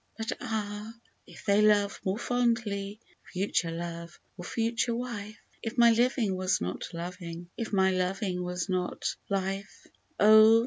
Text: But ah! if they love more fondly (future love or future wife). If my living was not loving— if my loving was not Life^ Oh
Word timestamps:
But 0.17 0.31
ah! 0.41 0.95
if 1.27 1.45
they 1.45 1.61
love 1.61 1.99
more 2.03 2.17
fondly 2.17 2.99
(future 3.31 3.69
love 3.69 4.19
or 4.35 4.43
future 4.43 4.95
wife). 4.95 5.37
If 5.61 5.77
my 5.77 5.91
living 5.91 6.35
was 6.35 6.59
not 6.59 6.91
loving— 6.91 7.51
if 7.55 7.71
my 7.71 7.91
loving 7.91 8.41
was 8.43 8.67
not 8.67 9.15
Life^ 9.29 9.85
Oh 10.19 10.59